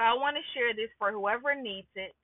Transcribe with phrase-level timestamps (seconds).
[0.00, 2.16] So I want to share this for whoever needs it.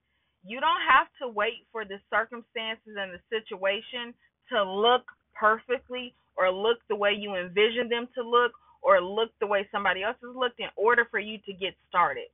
[0.49, 4.17] You don't have to wait for the circumstances and the situation
[4.49, 5.05] to look
[5.37, 10.01] perfectly or look the way you envision them to look or look the way somebody
[10.01, 12.33] else has looked in order for you to get started.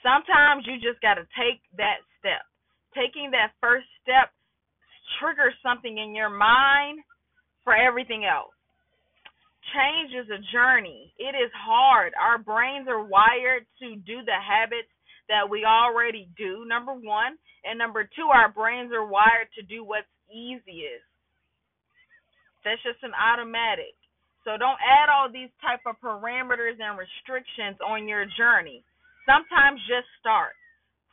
[0.00, 2.40] Sometimes you just got to take that step.
[2.96, 4.32] Taking that first step
[5.20, 7.04] triggers something in your mind
[7.68, 8.56] for everything else.
[9.74, 11.12] Change is a journey.
[11.18, 12.14] It is hard.
[12.14, 14.88] Our brains are wired to do the habits
[15.28, 17.34] that we already do, number one.
[17.64, 21.02] And number two, our brains are wired to do what's easiest.
[22.62, 23.98] That's just an automatic.
[24.44, 28.84] So don't add all these type of parameters and restrictions on your journey.
[29.26, 30.52] Sometimes just start.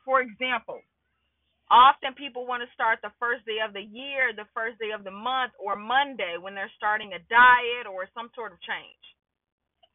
[0.04, 0.84] For example,
[1.72, 5.08] often people want to start the first day of the year, the first day of
[5.08, 9.04] the month, or Monday when they're starting a diet or some sort of change.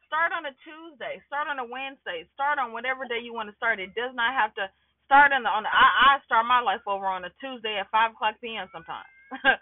[0.08, 3.56] Start on a Tuesday, start on a Wednesday, start on whatever day you want to
[3.60, 3.76] start.
[3.78, 4.66] It does not have to
[5.04, 7.92] start on the on the I, I start my life over on a Tuesday at
[7.92, 9.10] five o'clock PM sometimes.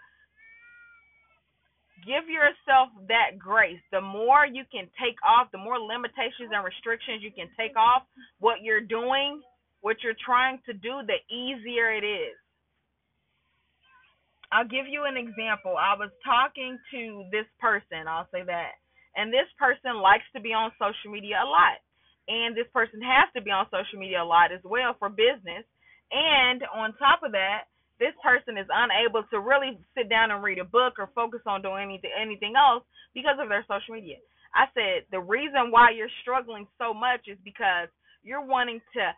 [2.05, 3.81] give yourself that grace.
[3.91, 8.05] The more you can take off, the more limitations and restrictions you can take off
[8.39, 9.41] what you're doing,
[9.85, 12.33] what you're trying to do, the easier it is.
[14.49, 15.77] I'll give you an example.
[15.77, 18.81] I was talking to this person, I'll say that.
[19.13, 21.77] And this person likes to be on social media a lot.
[22.25, 25.69] And this person has to be on social media a lot as well for business.
[26.09, 27.69] And on top of that,
[28.01, 31.61] this person is unable to really sit down and read a book or focus on
[31.61, 32.81] doing anything anything else
[33.13, 34.17] because of their social media.
[34.57, 37.93] I said the reason why you're struggling so much is because
[38.25, 39.13] you're wanting to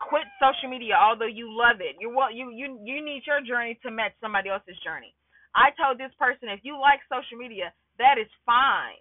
[0.00, 1.96] quit social media although you love it.
[2.00, 5.14] You want you you you need your journey to match somebody else's journey.
[5.54, 8.98] I told this person if you like social media, that is fine.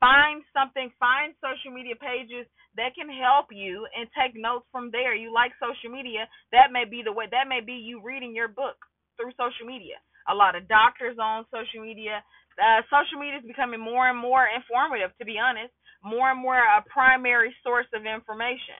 [0.00, 2.44] Find something, find social media pages
[2.76, 5.14] that can help you and take notes from there.
[5.14, 8.48] You like social media, that may be the way that may be you reading your
[8.50, 8.76] book
[9.16, 9.96] through social media.
[10.28, 12.20] A lot of doctors on social media.
[12.60, 15.72] Uh, social media is becoming more and more informative, to be honest,
[16.04, 18.78] more and more a primary source of information.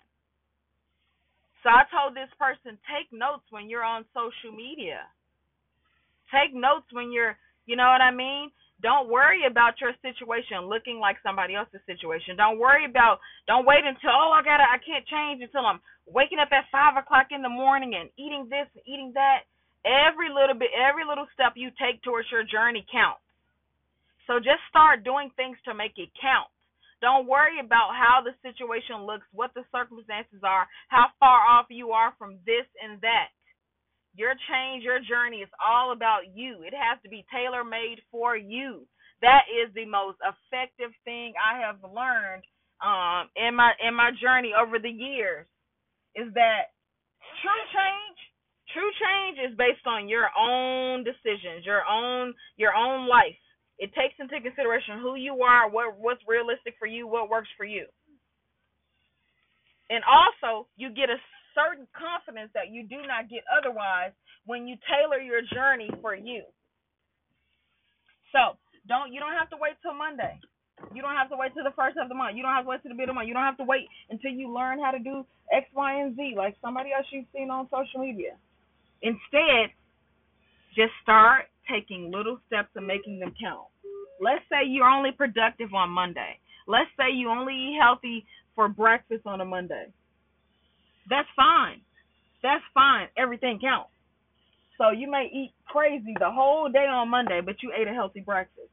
[1.65, 5.09] So I told this person, take notes when you're on social media.
[6.29, 8.53] Take notes when you're, you know what I mean?
[8.85, 12.37] Don't worry about your situation looking like somebody else's situation.
[12.37, 13.17] Don't worry about.
[13.49, 17.01] Don't wait until oh I gotta I can't change until I'm waking up at five
[17.01, 19.49] o'clock in the morning and eating this and eating that.
[19.89, 23.25] Every little bit, every little step you take towards your journey counts.
[24.27, 26.53] So just start doing things to make it count.
[27.05, 31.93] Don't worry about how the situation looks, what the circumstances are, how far off you
[31.93, 33.29] are from this and that.
[34.17, 36.65] Your change, your journey is all about you.
[36.65, 38.89] It has to be tailor made for you.
[39.21, 42.49] That is the most effective thing I have learned
[42.81, 45.45] um, in my in my journey over the years.
[46.17, 46.73] Is that
[47.45, 48.19] true change?
[48.73, 53.44] True change is based on your own decisions, your own your own life.
[53.79, 57.65] It takes into consideration who you are, what what's realistic for you, what works for
[57.67, 57.87] you.
[59.91, 61.19] And also, you get a
[61.55, 64.13] certain confidence that you do not get otherwise
[64.47, 66.43] when you tailor your journey for you.
[68.33, 70.39] So don't you don't have to wait till Monday.
[70.95, 72.37] You don't have to wait till the first of the month.
[72.37, 73.29] You don't have to wait till the middle of the month.
[73.29, 76.35] You don't have to wait until you learn how to do X, Y, and Z
[76.37, 78.35] like somebody else you've seen on social media.
[79.03, 79.71] Instead,
[80.75, 83.67] just start taking little steps and making them count.
[84.21, 86.39] Let's say you're only productive on Monday.
[86.67, 89.87] Let's say you only eat healthy for breakfast on a Monday.
[91.11, 91.81] That's fine.
[92.43, 93.09] That's fine.
[93.17, 93.91] Everything counts.
[94.79, 98.21] So you may eat crazy the whole day on Monday, but you ate a healthy
[98.21, 98.71] breakfast.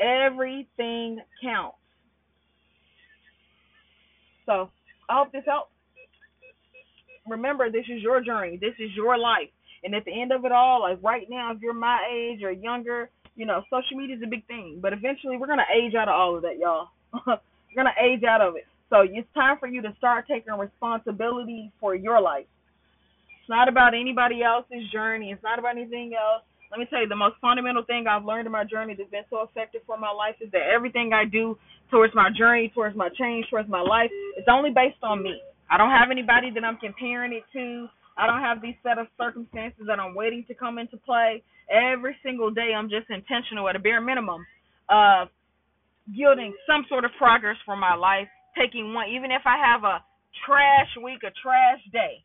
[0.00, 1.76] Everything counts.
[4.46, 4.70] So
[5.10, 5.70] I hope this helps.
[7.28, 8.56] Remember, this is your journey.
[8.58, 9.50] This is your life.
[9.84, 12.50] And at the end of it all, like right now, if you're my age or
[12.50, 14.78] younger, you know, social media is a big thing.
[14.82, 16.88] But eventually, we're gonna age out of all of that, y'all.
[17.26, 17.38] we're
[17.76, 18.66] gonna age out of it.
[18.90, 22.46] So it's time for you to start taking responsibility for your life.
[23.40, 25.30] It's not about anybody else's journey.
[25.30, 26.42] It's not about anything else.
[26.70, 29.24] Let me tell you, the most fundamental thing I've learned in my journey that's been
[29.30, 31.56] so effective for my life is that everything I do
[31.90, 35.40] towards my journey, towards my change, towards my life, is only based on me.
[35.70, 37.88] I don't have anybody that I'm comparing it to.
[38.18, 41.42] I don't have these set of circumstances that I'm waiting to come into play.
[41.70, 44.44] Every single day, I'm just intentional at a bare minimum
[44.90, 45.28] of
[46.10, 48.26] yielding some sort of progress for my life
[48.58, 50.02] taking one, even if I have a
[50.44, 52.24] trash week, a trash day.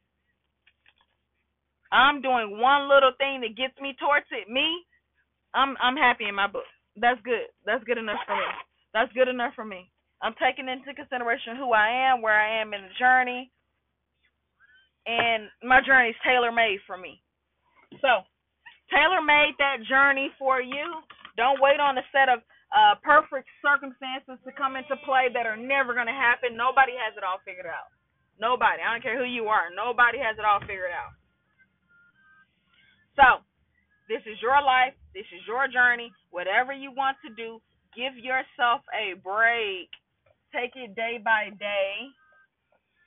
[1.92, 4.50] I'm doing one little thing that gets me towards it.
[4.50, 4.66] Me,
[5.54, 6.66] I'm I'm happy in my book.
[6.98, 7.54] That's good.
[7.66, 8.50] That's good enough for me.
[8.94, 9.92] That's good enough for me.
[10.22, 13.52] I'm taking into consideration who I am, where I am in the journey,
[15.06, 17.22] and my journey is tailor made for me.
[18.02, 18.24] So,
[18.90, 21.04] tailor made that journey for you.
[21.36, 22.40] Don't wait on a set of
[22.74, 26.58] uh, perfect circumstances to come into play that are never going to happen.
[26.58, 27.94] Nobody has it all figured out.
[28.42, 28.82] Nobody.
[28.82, 29.70] I don't care who you are.
[29.70, 31.14] Nobody has it all figured out.
[33.14, 33.46] So,
[34.10, 34.98] this is your life.
[35.14, 36.10] This is your journey.
[36.34, 37.62] Whatever you want to do,
[37.94, 39.94] give yourself a break.
[40.50, 42.10] Take it day by day.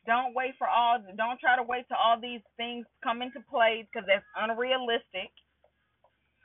[0.07, 1.03] Don't wait for all.
[1.19, 5.35] Don't try to wait till all these things come into play because that's unrealistic.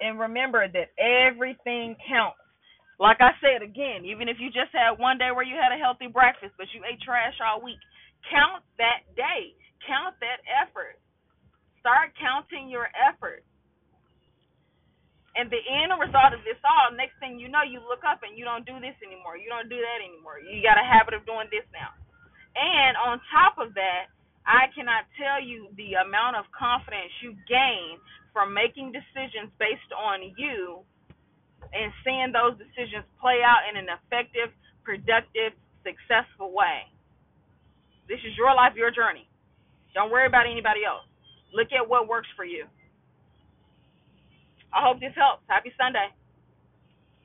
[0.02, 2.42] And remember that everything counts.
[2.98, 5.82] Like I said again, even if you just had one day where you had a
[5.82, 7.82] healthy breakfast, but you ate trash all week,
[8.30, 9.54] count that day.
[9.86, 11.02] Count that effort.
[11.82, 13.42] Start counting your effort.
[15.34, 18.38] And the end result of this all, next thing you know, you look up and
[18.38, 19.40] you don't do this anymore.
[19.40, 20.44] You don't do that anymore.
[20.44, 21.90] You got a habit of doing this now.
[22.56, 24.12] And on top of that,
[24.46, 28.02] I cannot tell you the amount of confidence you gain
[28.34, 30.82] from making decisions based on you
[31.72, 34.52] and seeing those decisions play out in an effective,
[34.84, 35.54] productive,
[35.86, 36.90] successful way.
[38.10, 39.28] This is your life, your journey.
[39.94, 41.06] Don't worry about anybody else.
[41.54, 42.66] Look at what works for you.
[44.74, 45.44] I hope this helps.
[45.48, 46.08] Happy Sunday.